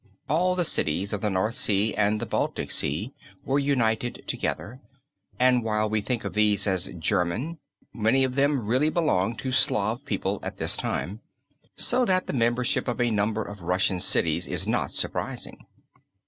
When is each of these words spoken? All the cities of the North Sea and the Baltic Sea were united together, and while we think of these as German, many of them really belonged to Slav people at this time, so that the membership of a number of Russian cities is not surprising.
All 0.27 0.55
the 0.55 0.65
cities 0.65 1.13
of 1.13 1.21
the 1.21 1.29
North 1.29 1.53
Sea 1.53 1.93
and 1.93 2.19
the 2.19 2.25
Baltic 2.25 2.71
Sea 2.71 3.13
were 3.45 3.59
united 3.59 4.23
together, 4.25 4.81
and 5.39 5.63
while 5.63 5.87
we 5.91 6.01
think 6.01 6.25
of 6.25 6.33
these 6.33 6.65
as 6.65 6.89
German, 6.97 7.59
many 7.93 8.23
of 8.23 8.33
them 8.33 8.65
really 8.65 8.89
belonged 8.89 9.37
to 9.37 9.51
Slav 9.51 10.03
people 10.03 10.39
at 10.41 10.57
this 10.57 10.75
time, 10.75 11.21
so 11.75 12.03
that 12.05 12.25
the 12.25 12.33
membership 12.33 12.87
of 12.87 12.99
a 12.99 13.11
number 13.11 13.43
of 13.43 13.61
Russian 13.61 13.99
cities 13.99 14.47
is 14.47 14.67
not 14.67 14.89
surprising. 14.89 15.67